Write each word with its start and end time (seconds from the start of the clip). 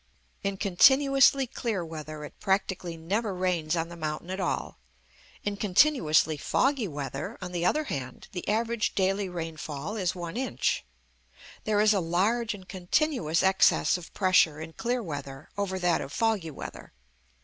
In 0.41 0.57
continuously 0.57 1.45
clear 1.45 1.85
weather 1.85 2.23
it 2.25 2.39
practically 2.39 2.97
never 2.97 3.35
rains 3.35 3.75
on 3.75 3.89
the 3.89 3.95
mountain 3.95 4.31
at 4.31 4.39
all. 4.39 4.79
In 5.43 5.57
continuously 5.57 6.37
foggy 6.37 6.87
weather, 6.87 7.37
on 7.39 7.51
the 7.51 7.63
other 7.67 7.83
hand, 7.83 8.27
the 8.31 8.49
average 8.49 8.95
daily 8.95 9.29
rainfall 9.29 9.95
is 9.95 10.15
1 10.15 10.37
inch. 10.37 10.83
There 11.65 11.79
is 11.79 11.93
a 11.93 11.99
large 11.99 12.55
and 12.55 12.67
continuous 12.67 13.43
excess 13.43 13.95
of 13.95 14.11
pressure 14.15 14.59
in 14.59 14.73
clear 14.73 15.03
weather 15.03 15.49
over 15.55 15.77
that 15.77 16.01
of 16.01 16.11
foggy 16.11 16.49
weather. 16.49 16.93